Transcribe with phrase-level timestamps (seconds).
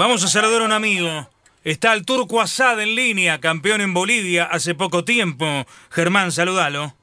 [0.00, 1.28] Vamos a saludar a un amigo.
[1.62, 5.44] Está el Turco Asad en línea, campeón en Bolivia hace poco tiempo.
[5.90, 6.94] Germán, saludalo.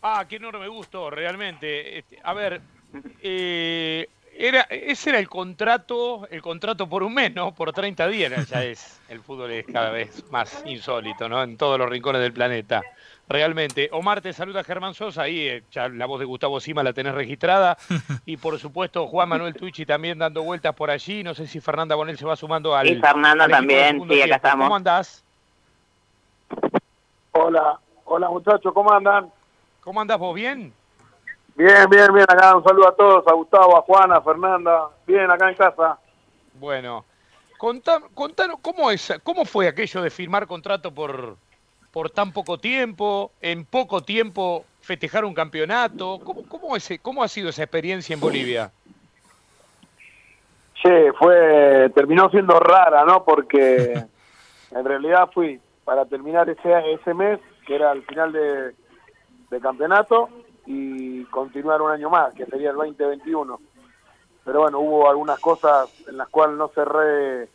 [0.00, 1.98] Ah, qué enorme gusto, realmente.
[1.98, 2.60] Este, a ver,
[3.20, 7.52] eh, era, ese era el contrato, el contrato por un mes, ¿no?
[7.52, 8.48] Por 30 días.
[8.48, 11.42] Ya es, el fútbol es cada vez más insólito, ¿no?
[11.42, 12.80] En todos los rincones del planeta.
[13.26, 13.88] Realmente.
[13.92, 17.14] Omar, te saluda Germán Sosa, ahí eh, ya la voz de Gustavo Sima la tenés
[17.14, 17.76] registrada.
[18.26, 21.22] Y por supuesto, Juan Manuel Tucci también dando vueltas por allí.
[21.22, 22.86] No sé si Fernanda Bonel se va sumando al.
[22.88, 24.64] Y Fernanda al también, sí, acá estamos.
[24.66, 25.24] ¿Cómo andás?
[27.32, 29.30] Hola, hola muchachos, ¿cómo andan?
[29.82, 30.34] ¿Cómo andás vos?
[30.34, 30.72] ¿Bien?
[31.56, 35.30] Bien, bien, bien, acá un saludo a todos, a Gustavo, a Juana, a Fernanda, bien,
[35.30, 35.98] acá en casa.
[36.54, 37.04] Bueno,
[37.58, 41.36] contá- contanos, ¿cómo, es, ¿cómo fue aquello de firmar contrato por,
[41.94, 43.30] por tan poco tiempo?
[43.40, 46.18] En poco tiempo festejar un campeonato.
[46.24, 48.72] ¿Cómo, cómo, es- cómo ha sido esa experiencia en Bolivia?
[50.82, 53.24] Che, fue, terminó siendo rara, ¿no?
[53.24, 53.94] Porque
[54.72, 58.74] en realidad fui para terminar ese, ese mes, que era el final de,
[59.50, 60.28] de campeonato,
[60.66, 63.60] y continuar un año más, que sería el 2021.
[64.44, 67.48] Pero bueno, hubo algunas cosas en las cuales no cerré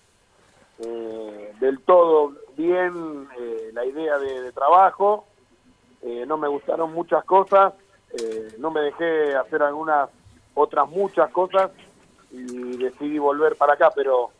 [0.79, 5.25] eh, del todo bien eh, la idea de, de trabajo,
[6.01, 7.73] eh, no me gustaron muchas cosas,
[8.13, 10.09] eh, no me dejé hacer algunas
[10.53, 11.71] otras muchas cosas
[12.31, 14.31] y decidí volver para acá, pero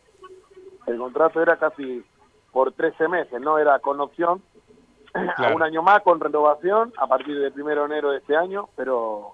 [0.87, 2.03] el contrato era casi
[2.51, 4.41] por 13 meses, no era con opción
[5.13, 8.69] a un año más con renovación a partir del primero de enero de este año,
[8.75, 9.33] pero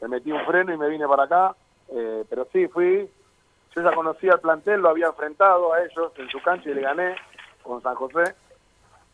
[0.00, 1.56] me metí un freno y me vine para acá,
[1.88, 3.08] eh, pero sí, fui,
[3.74, 6.82] yo ya conocía al plantel, lo había enfrentado a ellos en su cancha y le
[6.82, 7.16] gané
[7.62, 8.34] con San José,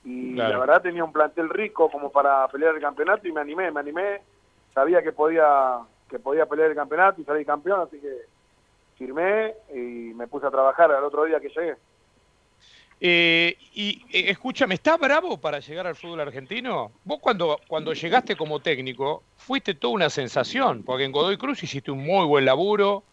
[0.04, 0.54] y Claro.
[0.54, 3.80] la verdad tenía un plantel rico como para pelear el campeonato y me animé, me
[3.80, 4.20] animé,
[4.74, 8.22] sabía que podía que podía pelear el campeonato y salir campeón, así que
[8.96, 11.76] firmé y me puse a trabajar al otro día que llegué.
[13.00, 16.90] Eh, y eh, escúchame, ¿está bravo para llegar al fútbol argentino?
[17.04, 21.90] Vos cuando, cuando llegaste como técnico fuiste toda una sensación, porque en Godoy Cruz hiciste
[21.90, 23.04] un muy buen laburo.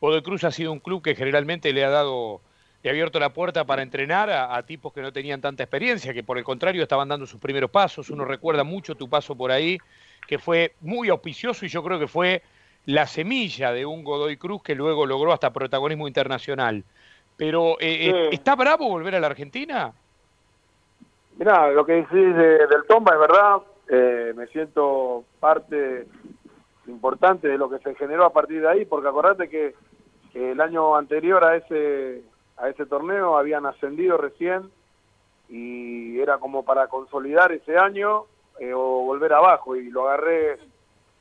[0.00, 2.40] Godoy Cruz ha sido un club que generalmente le ha dado,
[2.82, 6.12] le ha abierto la puerta para entrenar a, a tipos que no tenían tanta experiencia,
[6.12, 8.10] que por el contrario estaban dando sus primeros pasos.
[8.10, 9.78] Uno recuerda mucho tu paso por ahí,
[10.26, 12.42] que fue muy auspicioso y yo creo que fue
[12.84, 16.84] la semilla de un Godoy Cruz que luego logró hasta protagonismo internacional.
[17.36, 18.36] Pero, eh, eh, Sí.
[18.36, 19.92] ¿está bravo volver a la Argentina?
[21.36, 23.56] Mirá, lo que decís de- del Tomba es verdad,
[23.88, 26.06] eh, me siento parte
[26.86, 29.74] importante de lo que se generó a partir de ahí, porque acordate que
[30.36, 32.22] el año anterior a ese
[32.58, 34.70] a ese torneo habían ascendido recién
[35.48, 38.24] y era como para consolidar ese año
[38.58, 40.58] eh, o volver abajo y lo agarré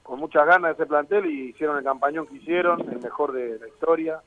[0.03, 3.67] con muchas ganas ese plantel y hicieron el campañón que hicieron, el mejor de la
[3.67, 4.21] historia.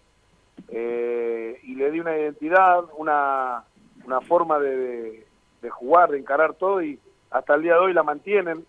[0.68, 3.64] Eh, y le di una identidad, una,
[4.04, 5.24] una forma de-
[5.62, 6.98] de jugar, de encarar todo y
[7.30, 8.64] hasta el día de hoy la mantienen.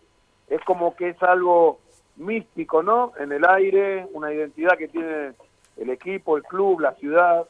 [0.48, 1.80] Es como que es algo
[2.16, 3.12] místico, ¿no?
[3.20, 5.34] En el aire, una identidad que tiene
[5.80, 7.48] el equipo, el club, la ciudad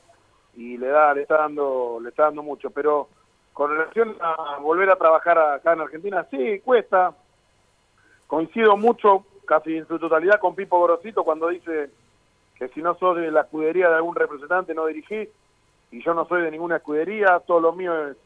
[0.56, 2.70] y le da, le está dando, le está dando mucho.
[2.70, 3.10] Pero
[3.54, 7.14] con relación a volver a trabajar acá en Argentina, sí, cuesta.
[8.28, 11.90] Coincido mucho, casi en su totalidad, con Pipo Gorosito cuando dice
[12.56, 15.30] que si no sos de la escudería de algún representante no dirigís,
[15.92, 18.18] y yo no soy de ninguna escudería, todo lo mío es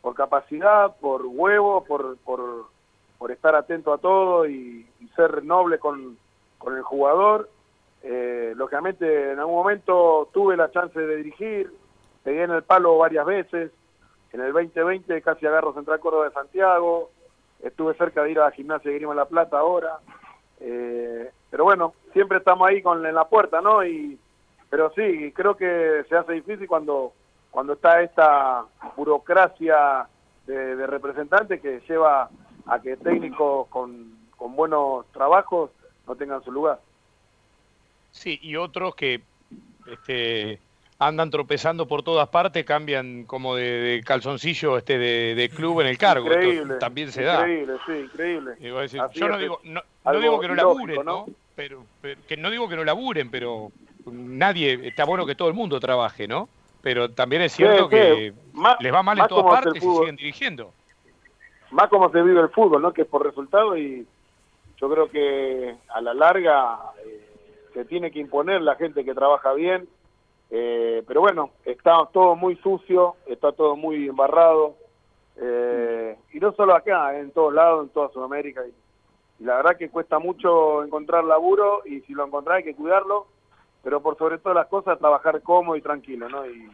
[0.00, 2.66] por capacidad, por huevo, por, por,
[3.18, 6.16] por estar atento a todo y, y ser noble con,
[6.56, 7.50] con el jugador.
[8.02, 11.72] Eh, lógicamente, en algún momento tuve la chance de dirigir,
[12.22, 13.70] pegué en el palo varias veces.
[14.32, 17.10] En el 2020 casi agarro Central Córdoba de Santiago.
[17.62, 19.98] Estuve cerca de ir a la gimnasia de Grima La Plata ahora.
[20.60, 23.84] Eh, pero bueno, siempre estamos ahí con en la puerta, ¿no?
[23.84, 24.18] Y
[24.68, 27.12] pero sí, creo que se hace difícil cuando
[27.50, 28.64] cuando está esta
[28.96, 30.06] burocracia
[30.46, 32.30] de, de representantes que lleva
[32.66, 35.70] a que técnicos con, con buenos trabajos
[36.06, 36.78] no tengan su lugar.
[38.10, 39.20] Sí, y otros que
[39.86, 40.58] este,
[40.98, 45.86] andan tropezando por todas partes, cambian como de, de calzoncillo este de, de club en
[45.88, 46.26] el cargo.
[46.26, 46.74] Esto Increíble.
[46.76, 47.40] también se da.
[47.40, 48.50] Increíble, sí, increíble.
[48.60, 51.26] Decir, yo no digo, no, no digo que no ilógico, laburen, ¿no?
[51.26, 51.26] ¿no?
[51.56, 53.70] Pero, pero- que no digo que no laburen, pero
[54.06, 56.48] nadie, está bueno que todo el mundo trabaje, ¿no?
[56.82, 57.96] Pero también es cierto Sí, sí.
[57.96, 60.72] que Más- les va mal en todas partes y siguen dirigiendo.
[61.70, 62.92] más como se vive el fútbol, ¿no?
[62.92, 64.06] Que por resultado y
[64.80, 67.19] yo creo que a la larga eh,
[67.72, 69.88] se tiene que imponer la gente que trabaja bien,
[70.50, 74.74] eh, pero bueno, está todo muy sucio, está todo muy embarrado,
[75.36, 78.72] eh, y no solo acá, en todos lados, en toda Sudamérica, y,
[79.44, 83.26] la verdad que cuesta mucho encontrar laburo y si lo encontrás hay que cuidarlo,
[83.82, 86.44] pero por sobre todas las cosas trabajar cómodo y tranquilo, ¿no?
[86.46, 86.68] Y,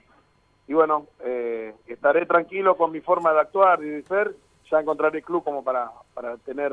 [0.74, 4.34] bueno, eh, estaré tranquilo con mi forma de actuar y de ser,
[4.68, 6.72] ya encontraré club como para, para tener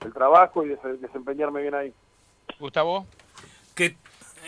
[0.00, 1.94] el trabajo y desempeñarme bien ahí.
[2.58, 3.06] Gustavo.
[3.78, 3.94] Qué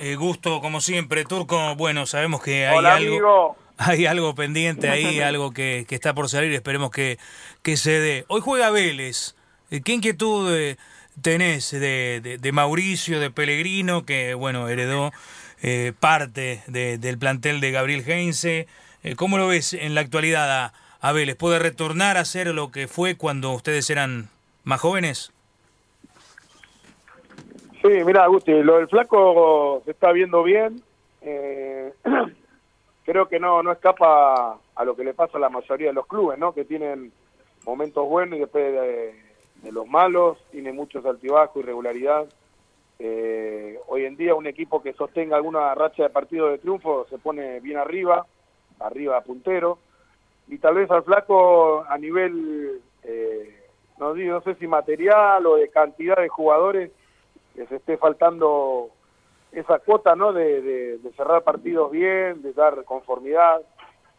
[0.00, 1.76] eh, gusto, como siempre, Turco.
[1.76, 3.56] Bueno, sabemos que hay algo...
[3.82, 7.18] Hay algo pendiente ahí, algo que, que, está por salir, esperemos que,
[7.62, 8.26] que se dé.
[8.28, 9.36] Hoy juega Vélez.
[9.70, 10.76] ¿Qué inquietud eh,
[11.22, 15.12] tenés de, de, Mauricio, de Pellegrino, que bueno, heredó
[15.62, 18.66] eh, parte del plantel de Gabriel Heinze?
[19.16, 21.36] ¿Cómo lo ves en la actualidad a, a Vélez?
[21.36, 24.28] ¿Puede retornar a ser lo que fue cuando ustedes eran
[24.62, 25.32] más jóvenes?
[27.82, 30.82] Sí, mira, Gusti, lo del flaco se está viendo bien.
[31.22, 31.92] Eh,
[33.04, 36.06] creo que no, no escapa a lo que le pasa a la mayoría de los
[36.06, 36.52] clubes, ¿no?
[36.52, 37.10] Que tienen
[37.64, 39.14] momentos buenos y después de,
[39.72, 42.26] los malos, tiene muchos altibajos, irregularidad.
[42.98, 47.16] Eh, hoy en día un equipo que sostenga alguna racha de partido de triunfo se
[47.16, 48.26] pone bien arriba,
[48.78, 49.78] arriba puntero,
[50.48, 53.64] y tal vez al flaco a nivel, eh,
[53.98, 56.90] no, no sé si material o de cantidad de jugadores,
[57.60, 58.88] que se esté faltando
[59.52, 60.32] esa cuota ¿no?
[60.32, 63.60] de, cerrar partidos bien, de dar conformidad.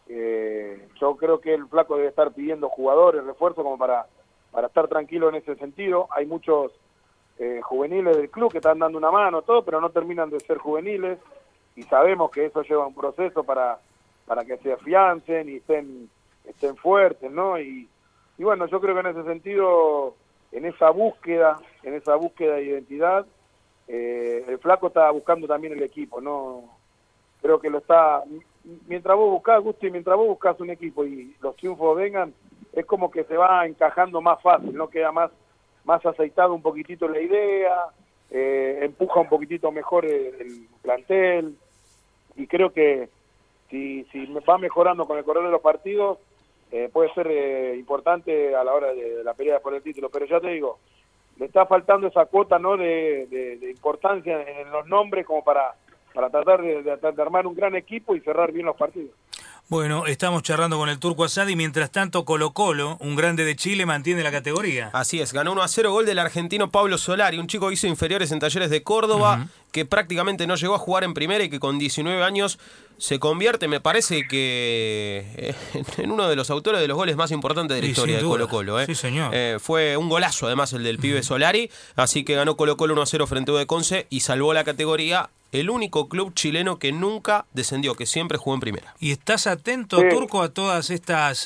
[0.08, 4.06] Eh, yo creo que el flaco debe estar pidiendo jugadores, refuerzo como para,
[4.52, 6.08] para estar tranquilo en ese sentido.
[6.12, 6.72] Hay muchos
[7.40, 10.60] eh, juveniles del club que están dando una mano, todo, pero no terminan de ser
[10.60, 11.18] juveniles
[11.76, 13.80] y sabemos que eso lleva un proceso para,
[14.28, 16.12] para que se afiancen y estén,
[16.46, 17.60] estén fuertes, ¿no?
[17.60, 17.88] Y
[18.38, 20.16] bueno, yo creo que en ese sentido
[20.51, 23.25] en esa búsqueda, en esa búsqueda de identidad,
[23.88, 26.63] eh, el flaco está buscando también el equipo, no
[27.42, 28.24] creo que lo está
[28.88, 32.33] mientras vos buscás, Gusti, mientras vos buscas un equipo y los triunfos vengan,
[32.74, 35.31] es como que se va encajando más fácil, no queda más
[35.83, 37.86] más aceitado un poquitito la idea,
[38.30, 41.56] eh, empuja un poquitito mejor el, plantel
[42.36, 43.09] y creo que
[43.69, 46.18] si, si va mejorando con el correr de los partidos,
[46.71, 50.09] eh, puede ser eh, importante a la hora de, la pelea por el título.
[50.09, 50.79] Pero ya te digo,
[51.38, 55.75] le está faltando esa cuota no de, importancia en los nombres como para,
[56.13, 59.12] para tratar de, de, armar un gran equipo y cerrar bien los partidos.
[59.68, 63.56] Bueno, estamos charlando con el Turco Asad y mientras tanto Colo Colo, un grande de
[63.56, 64.89] Chile, mantiene la categoría.
[64.91, 67.88] Así es, ganó 1 a 0 gol del argentino Pablo Solari, un chico que hizo
[67.88, 71.59] inferiores en talleres de Córdoba, que prácticamente no llegó a jugar en primera y que
[71.59, 72.59] con 19 años
[72.97, 75.56] se convierte, me parece que eh,
[75.97, 78.47] en uno de los autores de los goles más importantes de la historia de Colo
[78.47, 78.79] Colo.
[78.79, 78.85] ¿eh?
[78.85, 79.31] Sí, señor.
[79.33, 83.01] Eh, fue un golazo además el del pibe Solari, así que ganó Colo Colo 1
[83.01, 86.94] a 0 frente a de Conce y salvó la categoría el único club chileno que
[86.94, 88.95] nunca descendió, que siempre jugó en primera.
[89.01, 91.45] ¿Y estás atento, Turco, a todas estas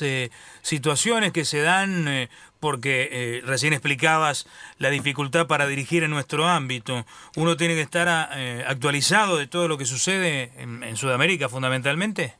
[0.62, 2.28] situaciones que se dan
[2.66, 4.44] porque eh, recién explicabas
[4.80, 7.04] la dificultad para dirigir en nuestro ámbito.
[7.36, 12.34] Uno tiene que estar eh, actualizado de todo lo que sucede en, Sudamérica fundamentalmente.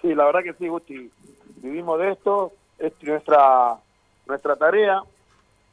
[0.00, 1.10] Sí, la verdad que sí, Gusti.
[1.56, 3.76] Vivimos de esto, es nuestra,
[4.26, 5.02] nuestra tarea.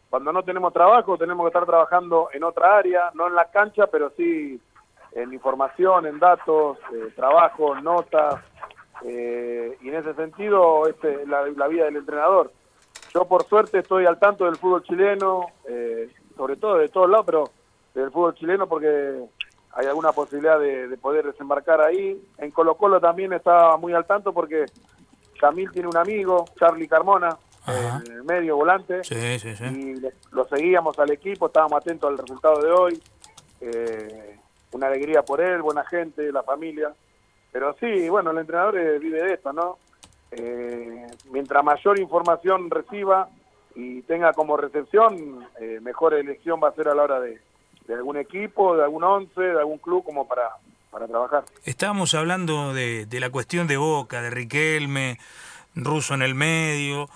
[0.10, 3.88] Cuando no tenemos trabajo, tenemos que estar trabajando en otra área, no en la cancha,
[3.88, 4.60] pero sí
[5.13, 8.44] en información, en datos, eh, trabajo, notas,
[9.06, 12.51] eh, y en ese sentido este, la, la, vida del entrenador.
[13.15, 17.25] Yo por suerte estoy al tanto del fútbol chileno, eh, sobre todo de todos lados,
[17.25, 17.50] pero
[17.94, 19.23] del fútbol chileno porque
[19.71, 22.21] hay alguna posibilidad de, poder desembarcar ahí.
[22.39, 24.65] En Colo Colo también estaba muy al tanto porque
[25.40, 27.37] Camil tiene un amigo, Charlie Carmona,
[27.68, 29.95] en el medio volante, y
[30.31, 33.04] lo seguíamos al equipo, estábamos atentos al resultado de hoy.
[33.61, 34.40] Eh,
[34.73, 36.94] una alegría por él, buena gente, la familia.
[37.54, 39.78] Pero sí, bueno, el entrenador eh, vive de esto, ¿no?
[40.37, 43.30] Eh, mientras mayor información reciba
[43.73, 47.39] y tenga como recepción, eh, mejor elección va a ser a la hora de,
[47.94, 50.49] algún equipo, de algún once, de algún club como para,
[50.92, 51.45] para trabajar.
[51.63, 55.19] Estábamos hablando de, la cuestión de Boca, de Riquelme,
[55.73, 57.09] Russo en el medio.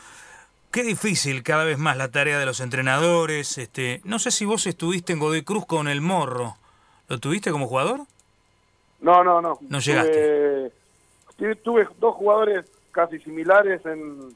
[0.71, 3.57] Qué difícil cada vez más la tarea de los entrenadores.
[3.57, 6.55] Este, no sé si vos estuviste en Godoy Cruz con el Morro.
[7.09, 8.01] ¿Lo tuviste como jugador?
[9.01, 9.57] No, no, no.
[9.61, 10.71] No llegaste.
[11.63, 12.65] Tuve, dos jugadores
[12.99, 14.35] casi similares en,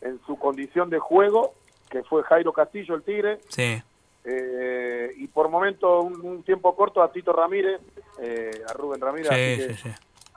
[0.00, 1.54] en su condición de juego,
[1.90, 3.40] que fue Jairo Castillo, el Tigre.
[3.48, 3.82] Sí.
[4.24, 7.80] Eh, y por momento, un, tiempo corto, a Tito Ramírez,
[8.20, 9.84] eh, a Rubén Ramírez,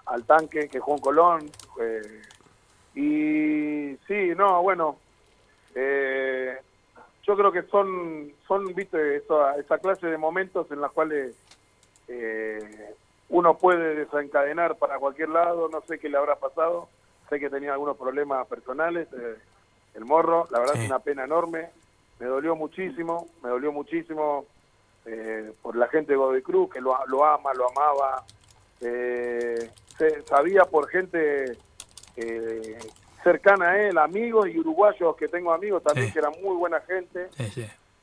[0.08, 1.52] al tanque que jugó en Colón.
[1.80, 2.22] Eh,
[2.96, 4.98] y sí, no, bueno,
[5.76, 11.36] yo creo que son, son viste, esa, esa clase de momentos en las cuales
[13.30, 16.90] uno puede desencadenar para cualquier lado, no sé qué le habrá pasado,
[17.30, 19.38] sé que tenía algunos problemas personales, eh,
[19.96, 21.70] el morro, la verdad es una pena enorme,
[22.20, 24.46] me dolió muchísimo, me dolió muchísimo
[25.06, 28.24] eh, por la gente de Godoy Cruz, que lo, ama, lo amaba,
[28.82, 29.72] eh,
[30.26, 31.58] sabía por gente
[32.16, 32.78] eh,
[33.24, 37.30] cercana a él, amigos y uruguayos que tengo amigos también que eran muy buena gente,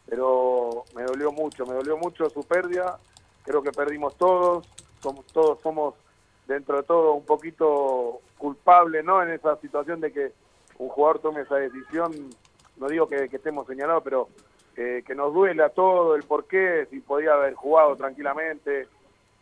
[0.08, 2.98] pero me dolió mucho, me dolió mucho su pérdida,
[3.44, 4.66] creo que perdimos todos,
[5.00, 5.94] somos todos somos
[6.46, 9.22] dentro de todo un poquito culpables, ¿no?
[9.22, 10.32] En esa situación de que
[10.78, 12.12] un jugador tome esa decisión,
[12.76, 14.28] no digo que, estemos señalados, pero
[14.76, 18.88] eh, que nos duele a todo el porqué, si podía haber jugado tranquilamente.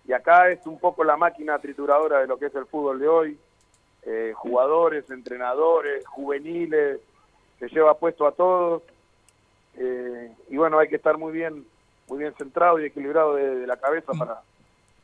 [0.06, 3.08] Y acá es un poco la máquina trituradora de lo que es el fútbol de
[3.08, 3.38] hoy.
[4.06, 7.00] Eh, jugadores, entrenadores, juveniles,
[7.58, 8.82] se lleva puesto a todos.
[9.76, 11.66] Eh, y bueno, hay que estar muy bien,
[12.06, 14.18] muy bien centrado y equilibrado de la cabeza mm.
[14.18, 14.42] para,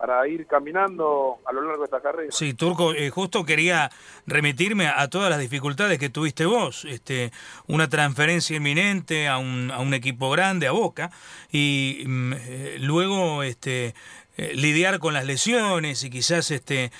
[0.00, 2.32] para ir caminando a lo largo de esta carrera.
[2.32, 3.90] Sí, Turco, eh, justo quería
[4.26, 7.32] remitirme a, todas las dificultades que tuviste vos, este,
[7.66, 11.10] una transferencia inminente a un, a un equipo grande, a Boca,
[11.52, 13.94] y mm, eh, luego este,
[14.38, 16.90] eh, lidiar con las lesiones y quizás este,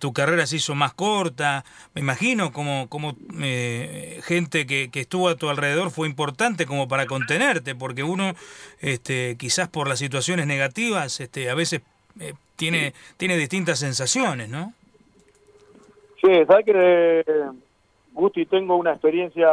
[0.00, 1.64] tu carrera se hizo más corta.
[1.94, 3.16] Me imagino como, como
[4.24, 8.34] gente que, que, estuvo a tu alrededor fue importante como para contenerte, porque uno
[8.80, 11.82] este, quizás por las situaciones negativas este, a veces
[12.18, 14.72] eh, tiene, tiene distintas sensaciones, ¿no?
[16.20, 17.24] Sí, sabes que
[18.12, 19.48] Gusti tengo una experiencia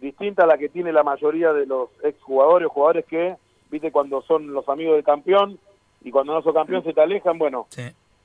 [0.00, 3.36] distinta a la que tiene la mayoría de los exjugadores, jugadores que,
[3.70, 5.58] viste, cuando son los amigos del campeón
[6.02, 7.68] y cuando no son campeón se te alejan, bueno,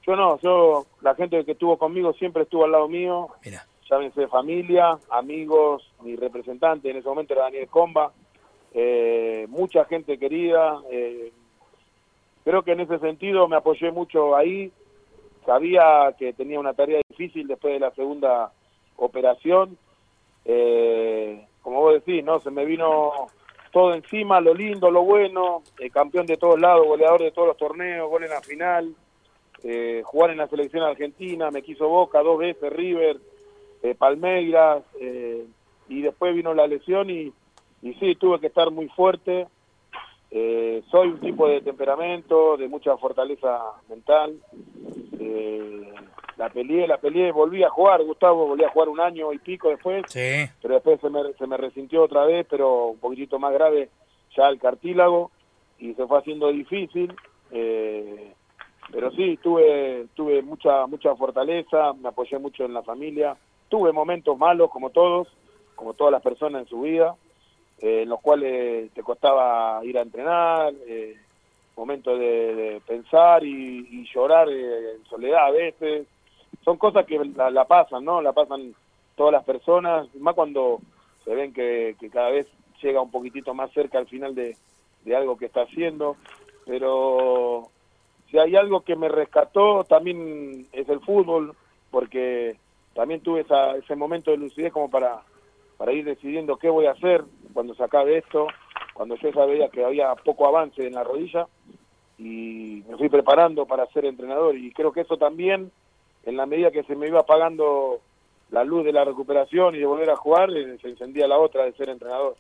[0.06, 3.66] yo no, yo, la gente que estuvo conmigo siempre estuvo al lado mío, Mira.
[3.90, 8.12] llámense familia, amigos, mi representante en ese momento era Daniel Comba,
[8.74, 11.32] eh, mucha gente querida, eh,
[12.48, 14.72] creo que en ese sentido me apoyé mucho ahí.
[15.46, 18.54] Sabía que tenía una tarea difícil después de la segunda
[18.96, 19.78] operación.
[20.46, 22.40] Eh, como vos decís, ¿no?
[22.40, 23.12] Se me vino
[23.74, 27.58] todo encima, lo lindo, lo bueno, eh, campeón de todos lados, goleador de todos los
[27.58, 28.96] torneos, gol en la final,
[29.66, 33.18] eh, jugar en la selección argentina, me quiso Boca dos veces, River,
[33.98, 34.84] Palmeiras,
[35.90, 37.32] y después vino la lesión y
[37.82, 39.48] sí, tuve que estar muy fuerte,
[40.30, 44.40] eh, soy un tipo de temperamento, de mucha fortaleza mental.
[45.20, 45.94] Eh,
[46.38, 49.70] la peleé, la peleé, volví a jugar, Gustavo, volví a jugar un año y pico
[49.70, 50.04] después,
[50.62, 53.90] pero después se me, se me resintió otra vez, pero un poquitito más grave
[54.36, 55.32] ya el cartílago
[55.80, 57.16] y se fue haciendo difícil.
[57.52, 58.34] Eh,
[58.92, 63.36] pero sí, tuve, tuve mucha, mucha fortaleza, me apoyé mucho en la familia,
[63.68, 65.28] tuve momentos malos como todos,
[65.76, 67.16] como todas las personas en su vida,
[67.80, 71.16] eh, en los cuales te costaba ir a entrenar, eh,
[71.78, 76.08] momentos de, pensar y, llorar eh, en soledad a veces.
[76.66, 78.22] Son cosas que la, pasan, ¿no?
[78.22, 78.74] La pasan
[79.16, 80.80] todas las personas, más cuando
[81.24, 82.48] se ven que, cada vez
[82.82, 84.56] llega un poquitito más cerca al final de,
[85.16, 86.18] algo que está haciendo.
[86.66, 87.70] Pero
[88.30, 91.56] si hay algo que me rescató también es el fútbol,
[91.92, 92.58] porque
[92.94, 93.46] también tuve
[93.78, 95.22] ese momento de lucidez como para,
[95.78, 97.24] para ir decidiendo qué voy a hacer,
[97.58, 98.46] cuando se acabe esto,
[98.94, 101.48] cuando yo sabía que había poco avance en la rodilla
[102.20, 105.72] y me fui preparando para ser entrenador y creo que eso también,
[106.26, 108.00] en la medida que se me iba apagando
[108.52, 111.64] la luz de la recuperación y de volver a jugar, eh, se encendía la otra
[111.64, 112.36] de ser entrenador.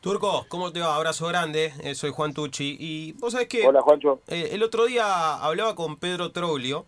[0.00, 0.94] Turco, ¿cómo te va?
[0.94, 2.76] Abrazo grande, eh, soy Juan Tucci.
[2.78, 3.66] Y vos sabés que.
[3.66, 4.20] Hola, Juancho.
[4.28, 6.86] Eh, el otro día hablaba con Pedro Troglio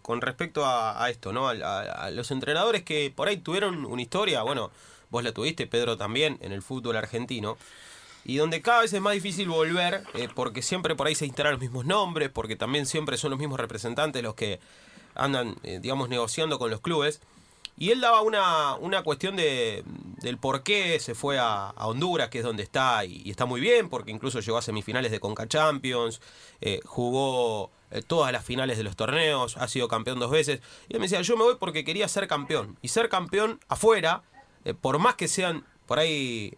[0.00, 1.48] con respecto a, esto, ¿no?
[1.48, 4.70] a, los entrenadores que por ahí tuvieron una historia, bueno,
[5.10, 7.56] vos la tuviste, Pedro también, en el fútbol argentino.
[8.24, 11.52] Y donde cada vez es más difícil volver, eh, porque siempre por ahí se instalan
[11.52, 14.60] los mismos nombres, porque también siempre son los mismos representantes los que
[15.14, 17.20] andan, eh, digamos, negociando con los clubes.
[17.78, 19.84] Y él daba una, una cuestión de,
[20.20, 23.88] del por qué se fue a, Honduras, que es donde está, y, está muy bien,
[23.88, 26.20] porque incluso llegó a semifinales de Conca Champions,
[26.60, 27.70] eh, jugó
[28.06, 30.60] todas las finales de los torneos, ha sido campeón dos veces.
[30.88, 32.76] Y él me decía, yo me voy porque quería ser campeón.
[32.82, 34.22] Y ser campeón afuera
[34.64, 36.54] eh, por más que sean por ahí,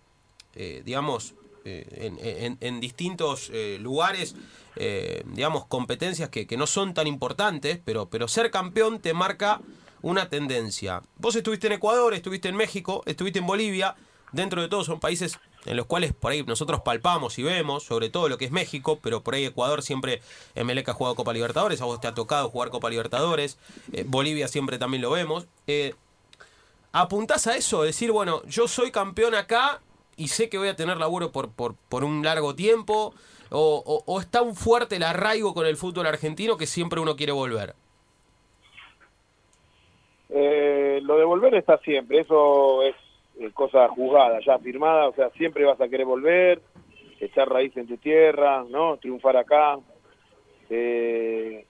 [0.54, 4.35] eh, digamos, eh, en, distintos lugares,
[5.26, 9.61] digamos, competencias que, no son tan importantes, pero, pero ser campeón te marca
[10.00, 11.02] una tendencia.
[11.19, 13.95] Vos estuviste en Ecuador, estuviste en México, estuviste en Bolivia,
[14.33, 18.09] dentro de todo son países en los cuales por ahí nosotros palpamos y vemos, sobre
[18.09, 20.23] todo lo que es México, pero por ahí Ecuador siempre,
[20.54, 23.59] Emelec ha jugado Copa Libertadores, a vos te ha tocado jugar Copa Libertadores,
[24.07, 25.47] Bolivia siempre también lo vemos
[26.92, 29.80] apuntás a eso, decir, bueno, yo soy campeón acá
[30.16, 33.14] y sé que voy a tener laburo por, por, un largo tiempo,
[33.50, 37.32] o, o, es tan fuerte el arraigo con el fútbol argentino que siempre uno quiere
[37.32, 37.75] volver?
[40.28, 42.94] Eh, lo de volver está siempre, eso es
[43.54, 46.61] cosa juzgada, ya firmada, o sea, siempre vas a querer volver,
[47.18, 48.97] echar raíz en tu tierra, ¿no?
[48.99, 49.78] Triunfar acá.
[50.68, 51.64] Eh,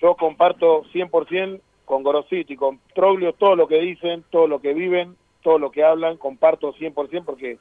[0.00, 5.16] yo comparto 100% con Gorositi, con Troglio, todo lo que dicen, todo lo que viven,
[5.42, 7.58] todo lo que hablan, comparto 100% porque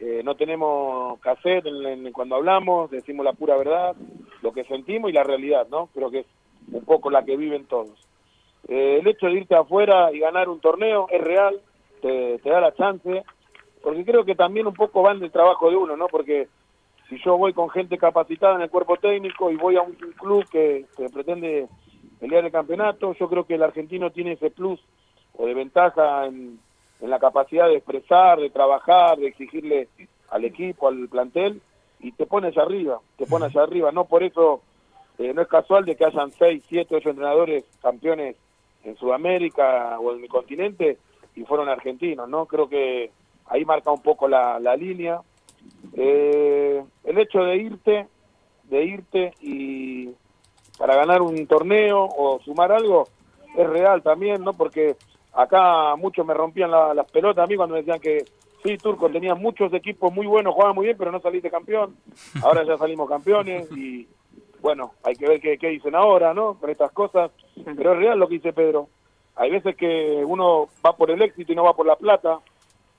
[0.00, 1.64] eh, no tenemos cassette
[2.12, 3.96] cuando hablamos, decimos la pura verdad,
[4.42, 5.86] lo que sentimos y la realidad, ¿no?
[5.94, 6.26] Creo que es
[6.72, 8.06] un poco la que viven todos.
[8.68, 11.60] Eh, el hecho de irte afuera y ganar un torneo es real,
[12.02, 13.22] te, te da la chance,
[13.82, 16.08] porque creo que también un poco va en el trabajo de uno, ¿no?
[16.08, 16.48] Porque
[17.10, 20.44] si yo voy con gente capacitada en el cuerpo técnico y voy a un, club
[20.50, 21.68] que, pretende
[22.20, 24.80] el campeonato, yo creo que el argentino tiene ese plus
[25.36, 26.58] o de ventaja en,
[27.00, 29.88] la capacidad de expresar, de trabajar, de exigirle
[30.28, 31.62] al equipo, al plantel,
[31.98, 33.90] y te pones arriba, te pones arriba.
[33.90, 34.60] No por eso,
[35.18, 38.36] eh, no es casual de que hayan seis, siete, ocho entrenadores campeones
[38.84, 40.98] en Sudamérica o en el continente
[41.34, 42.44] y fueron argentinos, ¿no?
[42.44, 43.10] Creo que
[43.46, 45.22] ahí marca un poco la, la línea
[45.94, 48.06] eh, el hecho de irte,
[48.64, 50.10] de irte y
[50.80, 53.06] para ganar un torneo o sumar algo
[53.54, 54.54] es real también, ¿no?
[54.54, 54.96] Porque
[55.34, 58.24] acá muchos me rompían las pelotas a mí cuando me decían que
[58.62, 61.96] sí, Turco, tenía muchos equipos muy buenos, jugaba muy bien, pero no saliste campeón.
[62.42, 64.08] Ahora ya salimos campeones y
[64.62, 66.54] bueno, hay que ver qué, qué dicen ahora, ¿no?
[66.54, 67.30] Con estas cosas.
[67.62, 68.88] Pero es real lo que dice Pedro.
[69.36, 72.38] Hay veces que uno va por el éxito y no va por la plata.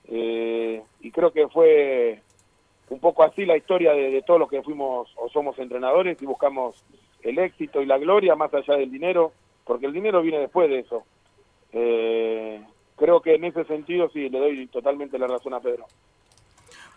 [0.05, 2.21] Eh, y creo que fue
[2.89, 6.83] un poco así la historia de todos los que fuimos o somos entrenadores y buscamos
[7.23, 9.31] el éxito y la gloria más allá del dinero,
[9.65, 11.03] porque el dinero viene después de eso.
[11.73, 12.61] Eh,
[12.95, 15.85] creo que en ese sentido sí, le doy totalmente la razón a Pedro.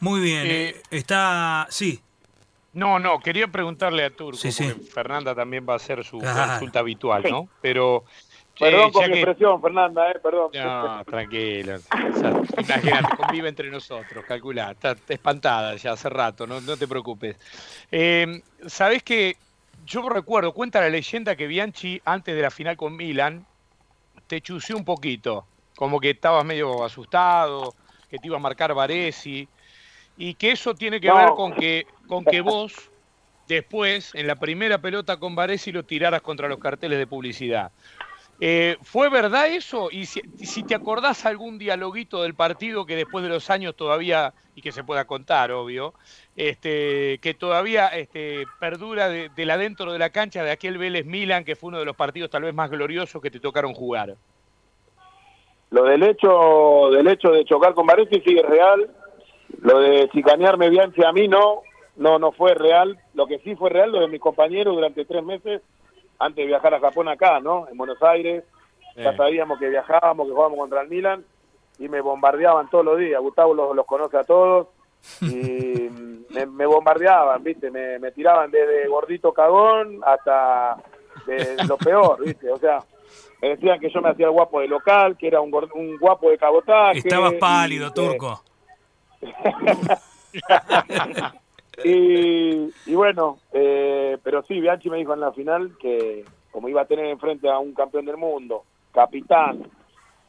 [0.00, 2.00] Muy bien, eh, eh, está, sí.
[2.73, 4.50] No, no, quería preguntarle a Turco, sí,
[4.93, 7.49] Fernanda también va a hacer su consulta habitual, ¿no?
[7.61, 8.04] Pero
[8.59, 10.50] Perdón con mi expresión, Fernanda, eh, perdón.
[10.54, 11.76] No, tranquilo.
[12.59, 14.71] imagínate, convive entre nosotros, calcula.
[14.71, 17.37] Está espantada ya hace rato, no, no te preocupes.
[17.90, 19.37] Eh, Sabes que
[19.85, 23.47] yo recuerdo, cuenta la leyenda que Bianchi, antes de la final con Milan,
[24.26, 25.47] te chució un poquito.
[25.76, 27.75] Como que estabas medio asustado,
[28.09, 29.49] que te iba a marcar Varesi.
[30.16, 32.90] Y que eso tiene que ver con que, con que vos,
[33.49, 37.73] después, en la primera pelota con Varesi, lo tiraras contra los carteles de publicidad.
[38.46, 39.88] Eh, ¿Fue verdad eso?
[39.90, 44.61] Y si, te acordás algún dialoguito del partido que después de los años todavía, y
[44.61, 45.94] que se pueda contar, obvio,
[46.37, 51.46] este, que todavía este, perdura de, la dentro de la cancha de aquel Vélez Milan,
[51.46, 54.14] que fue uno de los partidos tal vez más gloriosos que te tocaron jugar.
[55.70, 58.90] Lo del hecho, del hecho de chocar con Varese sí es real.
[59.62, 61.62] Lo de chicanearme Bianchi a mí no,
[61.96, 62.98] no, no fue real.
[63.14, 65.62] Lo que sí fue real, lo de mis compañeros durante tres meses
[66.18, 67.68] antes de viajar a Japón acá, ¿no?
[67.68, 68.44] En Buenos Aires,
[68.96, 71.24] ya sabíamos que viajábamos, que jugábamos contra el Milan,
[71.79, 73.20] y me bombardeaban todos los días.
[73.20, 74.68] Gustavo los, los conoce a todos,
[75.20, 75.88] y
[76.31, 77.70] me, bombardeaban, ¿viste?
[77.70, 80.77] Me, me tiraban desde gordito cagón hasta
[81.27, 82.50] de lo peor, ¿viste?
[82.50, 82.79] O sea,
[83.42, 86.31] me decían que yo me hacía el guapo de local, que era un, un guapo
[86.31, 86.98] de cabotaje.
[86.98, 88.42] Estabas pálido, turco.
[91.82, 96.87] Y, bueno, eh, pero sí, Bianchi me dijo en la final que como iba a
[96.87, 99.64] tener enfrente a un campeón del mundo, capitán,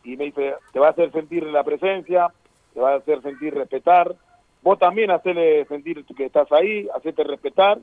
[0.04, 2.30] y me dice, te va a hacer sentir la presencia,
[2.74, 4.16] te va a hacer sentir respetar,
[4.64, 7.78] vos también hacele sentir que estás ahí, hacete respetar,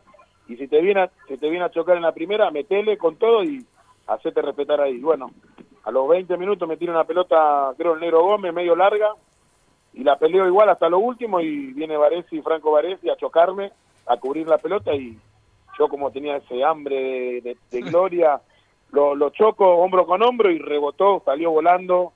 [0.48, 3.14] y si te viene a, si te viene a chocar en la primera, metele con
[3.14, 3.64] todo y
[4.08, 4.98] hacete respetar ahí.
[4.98, 5.30] Bueno,
[5.84, 9.14] a los 20 minutos me tira una pelota, creo el negro Gómez, medio larga,
[9.94, 13.72] y la peleo igual hasta lo último y viene Varesi, Franco Varesi a chocarme,
[14.06, 15.18] a cubrir la pelota y
[15.78, 18.40] yo como tenía ese hambre de, gloria,
[18.90, 22.12] lo, lo, choco hombro con hombro y rebotó, salió volando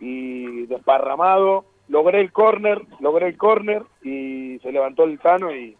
[0.00, 5.76] y desparramado, logré el córner, logré el córner y se levantó el Tano y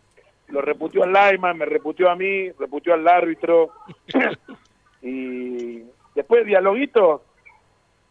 [0.48, 3.70] lo reputió al Lyman, me reputió a mí, reputió al árbitro.
[5.02, 5.84] Y
[6.16, 7.22] después dialoguito,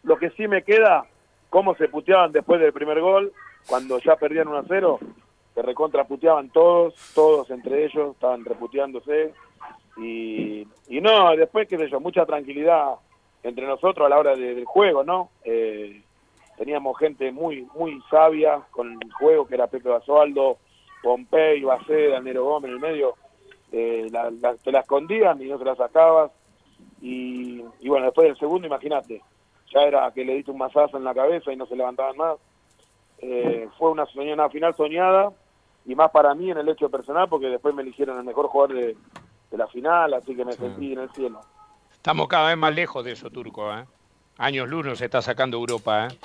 [0.04, 1.04] lo que sí me queda
[1.56, 3.32] cómo se puteaban después del primer gol,
[3.66, 4.98] cuando ya perdían 1 a 0,
[5.54, 9.32] se recontraputeaban todos, todos entre ellos, estaban reputeándose.
[9.96, 12.96] Y, y no, después, qué sé yo, mucha tranquilidad
[13.42, 15.30] entre nosotros a la hora del juego, ¿no?
[15.44, 16.02] Eh,
[16.58, 20.58] teníamos gente muy muy sabia con el juego, que era Pepe Basualdo,
[21.02, 23.14] Pompey, Baceda, Nero Gómez en el medio.
[23.72, 24.08] Eh,
[24.62, 26.32] te la escondían y no se la sacabas.
[27.00, 29.22] Y, y bueno, después del segundo, imagínate,
[29.72, 32.36] ya era que le diste un masazo en la cabeza y no se levantaban más.
[33.18, 35.32] Eh, fue una, una final soñada
[35.86, 38.76] y más para mí en el hecho personal porque después me eligieron el mejor jugador
[38.76, 38.96] de,
[39.52, 41.40] la final, así que me sentí en el cielo.
[41.92, 43.72] Estamos cada vez más lejos de eso, Turco.
[43.72, 43.86] ¿eh?
[44.36, 46.08] Años luz nos está sacando Europa.
[46.08, 46.18] ¿eh?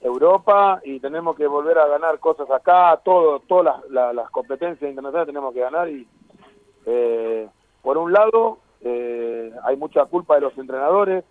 [0.00, 5.26] Europa y tenemos que volver a ganar cosas acá, todo, todas las, las, competencias internacionales
[5.26, 6.06] tenemos que ganar y
[6.86, 7.48] eh,
[7.82, 11.24] por un lado eh, hay mucha culpa de los entrenadores,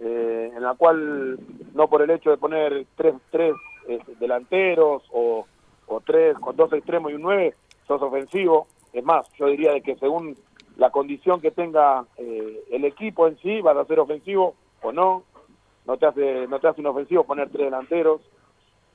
[0.00, 1.38] eh, en la cual
[1.74, 3.54] no por el hecho de poner tres, tres
[3.88, 5.46] eh, delanteros o,
[5.86, 7.54] o, tres con dos extremos y un nueve,
[7.86, 8.68] sos ofensivo.
[8.92, 10.36] Es más, yo diría de que según
[10.76, 15.24] la condición que tenga el equipo en sí, vas a ser ofensivo o no.
[15.86, 18.20] No te hace, no te hace un ofensivo poner tres delanteros.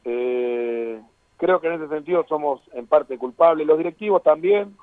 [0.03, 3.67] creo que en ese sentido somos en parte culpables.
[3.67, 4.77] Los directivos también,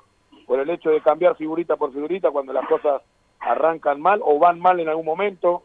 [0.45, 3.01] por el hecho de cambiar figurita por figurita cuando las cosas
[3.39, 5.63] arrancan mal o van mal en algún momento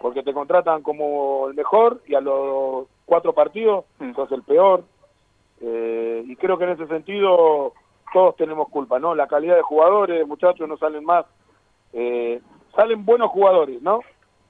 [0.00, 4.14] porque te contratan como el mejor y a los cuatro partidos mm.
[4.14, 4.84] sos el peor.
[5.60, 7.72] Eh, y creo que en ese sentido
[8.12, 9.14] todos tenemos culpa, ¿no?
[9.14, 11.26] La calidad de jugadores, muchachos, no salen más.
[11.92, 12.40] Eh,
[12.74, 14.00] salen buenos jugadores, ¿no?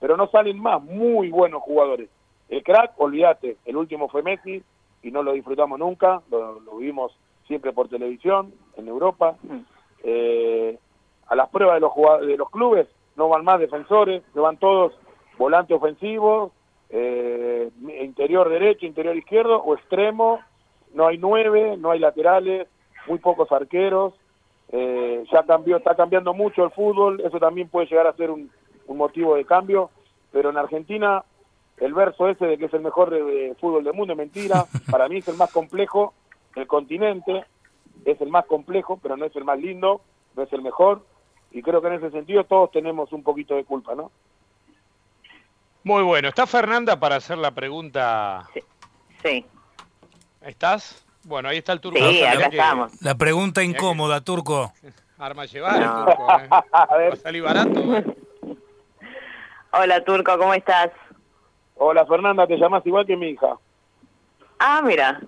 [0.00, 2.08] Pero no salen más muy buenos jugadores.
[2.48, 4.62] El crack, olvídate, el último fue Messi
[5.02, 9.36] y no lo disfrutamos nunca, lo, vivimos siempre por televisión en Europa.
[9.42, 9.58] Mm.
[10.02, 10.78] Eh,
[11.28, 11.92] a las pruebas de los,
[12.26, 14.92] de los clubes no van más defensores, se van todos
[15.38, 16.52] volante ofensivo,
[16.90, 17.70] eh,
[18.02, 20.40] interior derecho, interior izquierdo o extremo,
[20.94, 22.68] no hay nueve, no hay laterales,
[23.06, 24.14] muy pocos arqueros,
[24.70, 28.50] eh, ya cambió, está cambiando mucho el fútbol, eso también puede llegar a ser un,
[28.88, 29.90] motivo de cambio,
[30.30, 31.24] pero en Argentina
[31.78, 35.08] el verso ese de que es el mejor de, fútbol del mundo es mentira, para
[35.08, 36.14] mí es el más complejo
[36.54, 37.44] del continente,
[38.04, 40.00] es el más complejo, pero no es el más lindo,
[40.36, 41.02] no es el mejor,
[41.50, 44.10] y creo que en ese sentido todos tenemos un poquito de culpa, ¿no?
[45.86, 46.26] Muy bueno.
[46.26, 48.48] ¿Está Fernanda para hacer la pregunta?
[49.22, 49.46] Sí.
[50.40, 51.06] ¿Estás?
[51.22, 52.00] Bueno, ahí está el turco.
[52.00, 53.00] Sí, acá estamos.
[53.00, 54.72] La pregunta incómoda, turco.
[55.18, 56.40] Arma llevar el turco.
[56.40, 56.48] ¿eh?
[56.50, 57.96] Va a salir barato.
[57.98, 58.04] ¿eh?
[59.74, 60.90] Hola, turco, ¿cómo estás?
[61.76, 63.56] Hola, Fernanda, te llamas igual que mi hija.
[64.58, 65.20] Ah, mira.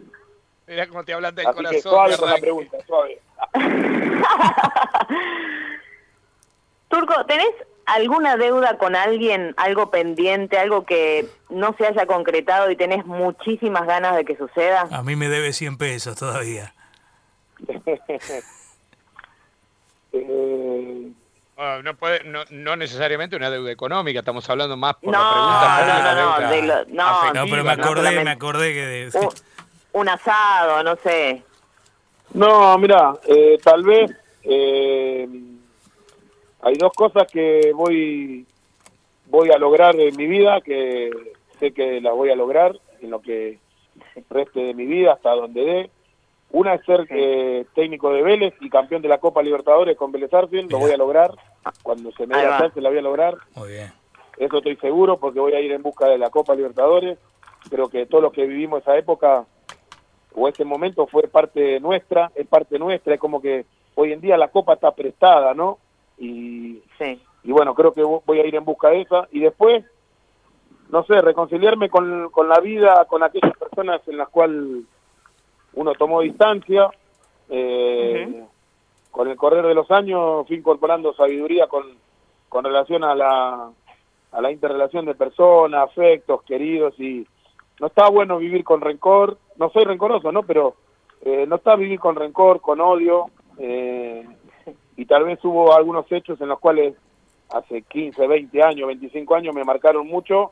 [0.67, 1.71] Mira cómo te hablan del corazón.
[1.71, 3.21] Que suave con la pregunta, suave.
[6.89, 7.55] turco, ¿tenés
[7.89, 13.87] alguna deuda con alguien, algo pendiente, algo que no se haya concretado y tenés muchísimas
[13.87, 14.87] ganas de que suceda?
[14.91, 16.75] A mí me debe 100 pesos todavía.
[20.11, 21.13] Eh,
[21.85, 26.87] no, puede, no, necesariamente una deuda económica, estamos hablando más por la pregunta.
[26.89, 28.87] No, no, no, pero me acordé, me acordé que...
[28.87, 29.29] De...
[29.93, 31.43] Un, asado, no sé.
[32.33, 34.11] No, mira, eh, tal vez...
[34.45, 35.29] Eh,
[36.61, 38.47] hay dos cosas que voy
[39.27, 41.11] voy a lograr en mi vida, que
[41.59, 43.59] sé que las voy a lograr en lo que
[44.31, 45.91] reste de mi vida, hasta donde dé.
[46.51, 50.33] Una es ser eh, técnico de Vélez y campeón de la Copa Libertadores con Vélez
[50.33, 51.33] Arfield, lo voy a lograr.
[51.83, 53.35] Cuando se me dé la chance la voy a lograr.
[53.55, 53.93] Muy bien.
[54.39, 57.19] Eso estoy seguro porque voy a ir en busca de la Copa Libertadores.
[57.69, 59.45] Creo que todos los que vivimos esa época
[60.35, 63.67] o ese momento fue parte nuestra, es parte nuestra, es como que
[63.97, 65.79] hoy en día la Copa está prestada, ¿no?
[66.19, 66.83] Y,
[67.45, 69.29] y bueno, creo que voy a ir en busca de esa.
[69.31, 69.85] Y después,
[70.91, 74.85] no sé, reconciliarme con, con la vida, con aquellas personas en las cuales
[75.75, 76.91] uno tomó distancia.
[77.51, 78.45] Eh,
[79.11, 81.85] con el correr de los años fui incorporando sabiduría con,
[82.49, 83.71] con relación a la,
[84.33, 87.27] a la interrelación de personas, afectos, queridos y
[87.81, 90.43] no está bueno vivir con rencor, no soy rencoroso, ¿no?
[90.43, 90.75] Pero
[91.23, 93.27] eh, no está vivir con rencor, con odio,
[93.59, 94.27] eh,
[94.99, 96.93] y tal vez hubo algunos hechos en los cuales
[97.51, 100.51] hace 15, 20 años, 25 años me marcaron mucho,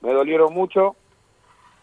[0.00, 0.94] me dolieron mucho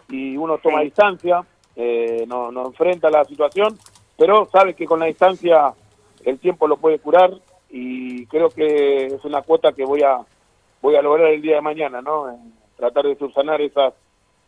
[0.07, 3.77] y uno toma distancia, eh, no, no enfrenta la situación,
[4.17, 5.73] pero sabe que con la distancia
[6.23, 7.33] el tiempo lo puede curar
[7.69, 10.19] y creo que es una cuota que voy a
[10.81, 12.39] voy a lograr el día de mañana, ¿no?
[12.77, 13.93] tratar de subsanar esas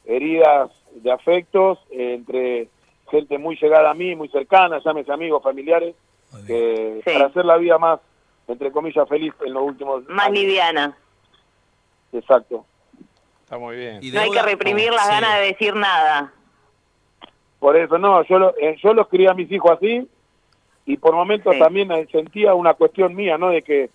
[0.05, 2.69] heridas de afectos entre
[3.11, 5.93] gente muy llegada a mí, muy cercana, llámese amigos, familiares,
[6.45, 7.99] que para hacer la vida más,
[8.47, 10.97] entre comillas, feliz en los últimos Más liviana.
[12.11, 12.65] Exacto.
[13.43, 13.99] Está muy bien.
[14.13, 16.33] no hay que reprimir las ganas de decir nada.
[17.59, 20.07] Por eso, no, yo lo, eh, yo los crié a mis hijos así
[20.85, 23.49] y por momentos también sentía una cuestión mía, ¿no?
[23.49, 23.89] De que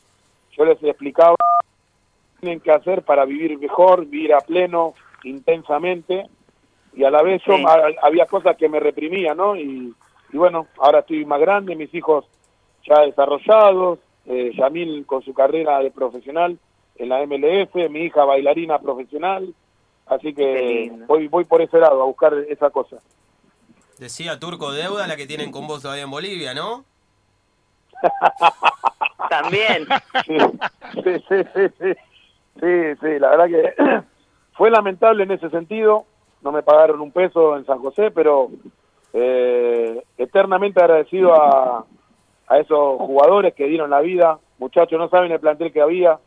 [0.57, 1.35] yo les explicaba
[2.41, 4.95] tienen que hacer para vivir mejor, vivir a pleno,
[5.25, 6.27] intensamente,
[6.93, 7.57] y a la vez yo
[8.03, 9.57] había cosas que me reprimía, ¿no?
[9.57, 9.95] Y,
[10.35, 12.25] y bueno, ahora estoy más grande, mis hijos
[12.85, 16.59] ya desarrollados, eh, Yamil con su carrera de profesional
[16.97, 19.55] en la MLS, mi hija bailarina profesional,
[20.07, 22.97] así que voy, voy por ese lado a buscar esa cosa.
[24.01, 26.85] Decía Turco Deuda, la que tienen con vos todavía en Bolivia, ¿no?
[29.31, 29.87] También.
[30.25, 30.37] Sí,
[31.05, 31.93] sí, sí, sí,
[32.61, 34.03] sí, sí, la verdad que
[34.55, 36.07] fue lamentable en ese sentido,
[36.43, 38.51] no me pagaron un peso en San José, pero
[39.17, 41.85] eh, eternamente agradecido a,
[42.49, 44.41] a, esos jugadores que dieron la vida.
[44.59, 46.19] Muchachos, no saben el plantel que había,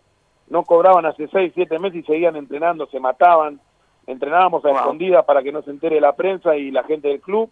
[0.50, 3.60] no cobraban hace seis, siete meses y seguían entrenando, se mataban,
[4.08, 7.50] entrenábamos a escondidas para que no se entere la prensa y la gente del club,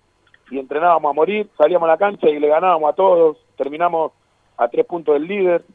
[0.50, 4.14] y entrenábamos a morir, salíamos a la cancha y le ganábamos a todos, terminamos
[4.58, 5.66] a tres puntos del líder,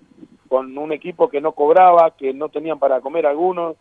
[0.49, 3.77] con un equipo que no cobraba, que no tenían para comer algunos,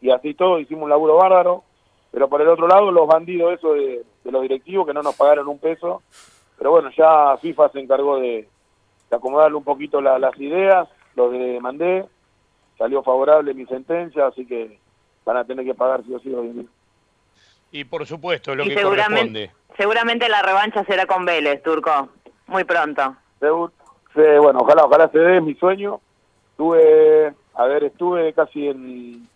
[0.00, 1.62] y así todo, hicimos un laburo bárbaro,
[2.10, 5.48] pero por el otro lado los bandidos esos de, los directivos que no nos pagaron
[5.48, 6.02] un peso,
[6.58, 8.48] pero bueno, ya FIFA se encargó de,
[9.10, 12.04] acomodarle un poquito las ideas, lo que mandé,
[12.78, 14.78] salió favorable mi sentencia, así que
[15.24, 16.68] van a tener que pagar sí o sí hoy
[17.70, 19.50] Y por supuesto, lo que corresponde.
[19.76, 22.08] Seguramente la revancha será con Vélez, Turco,
[22.46, 23.16] muy pronto.
[23.40, 26.00] bueno, ojalá, ojalá se dé mi sueño.
[26.56, 29.28] Tuve, a ver, estuve casi en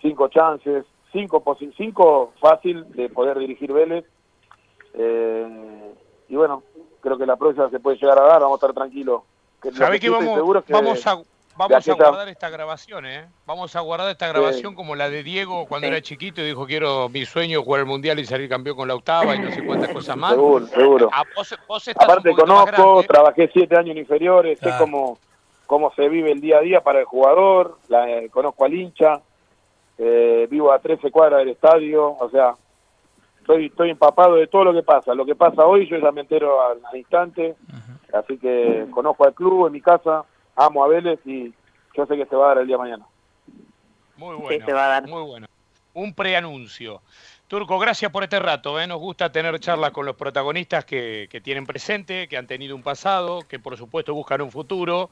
[0.00, 1.42] cinco chances, cinco,
[1.76, 4.04] cinco fácil de poder dirigir Vélez.
[4.92, 5.94] Eh,
[6.28, 6.62] y bueno,
[7.00, 9.22] creo que la próxima se puede llegar a dar, vamos a estar tranquilos.
[9.72, 11.22] ¿Sabés que, vamos, vamos a
[11.56, 13.26] Vamos a guardar esta grabación, ¿eh?
[13.46, 17.08] Vamos a guardar esta grabación como la de Diego cuando era chiquito y dijo quiero
[17.08, 19.90] mi sueño jugar el mundial y salir campeón con la octava y no sé cuántas
[19.90, 20.32] cosas más.
[20.32, 21.10] Seguro, seguro.
[21.12, 21.22] Ah,
[21.96, 25.18] Aparte conozco, trabajé siete años en inferiores, sé cómo,
[25.66, 29.20] cómo se vive el día a día para el jugador, la, eh, conozco al hincha,
[29.98, 32.54] eh, vivo a 13 cuadras del estadio, o sea,
[33.40, 35.14] estoy, estoy empapado de todo lo que pasa.
[35.14, 37.54] Lo que pasa hoy yo ya me entero al, instante,
[38.12, 40.24] así que conozco al club en mi casa
[40.56, 41.52] amo a Vélez y
[41.96, 43.04] yo sé que se va a dar el día mañana.
[44.16, 44.66] Muy bueno,
[45.08, 45.46] muy bueno.
[45.92, 47.02] Un preanuncio.
[47.46, 48.80] Turco, gracias por este rato.
[48.80, 48.86] ¿eh?
[48.86, 52.82] Nos gusta tener charlas con los protagonistas que, que tienen presente, que han tenido un
[52.82, 55.10] pasado, que por supuesto buscan un futuro